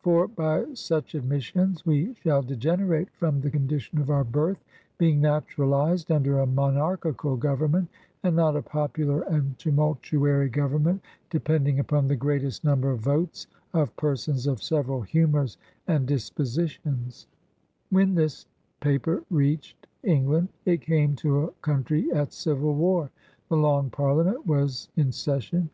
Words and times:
For, 0.00 0.28
by 0.28 0.64
such 0.72 1.14
admissions, 1.14 1.84
we 1.84 2.14
shall 2.14 2.42
d^enerate 2.42 3.10
from 3.10 3.42
the 3.42 3.50
condition 3.50 3.98
of 3.98 4.08
our 4.08 4.24
birth, 4.24 4.64
being 4.96 5.20
naturalized 5.20 6.08
imder 6.08 6.42
a 6.42 6.46
mon 6.46 6.76
archical 6.76 7.38
government 7.38 7.90
and 8.22 8.34
not 8.34 8.56
a 8.56 8.62
popular 8.62 9.20
and 9.24 9.58
tumul 9.58 10.00
tuary 10.00 10.50
government 10.50 11.02
depending 11.28 11.80
upon 11.80 12.08
the 12.08 12.16
greatest 12.16 12.64
number 12.64 12.92
of 12.92 13.00
votes 13.00 13.46
of 13.74 13.94
persons 13.98 14.46
of 14.46 14.62
several 14.62 15.02
humours 15.02 15.58
and 15.86 16.08
dispositions/' 16.08 17.26
When 17.90 18.14
this 18.14 18.46
paper 18.80 19.22
reached 19.28 19.86
England, 20.02 20.48
it 20.64 20.80
came 20.80 21.14
to 21.16 21.42
a 21.44 21.50
country 21.60 22.10
at 22.10 22.32
civil 22.32 22.74
war. 22.74 23.10
The 23.50 23.56
Long 23.58 23.90
Parliament 23.90 24.46
was 24.46 24.88
in 24.96 25.12
session. 25.12 25.68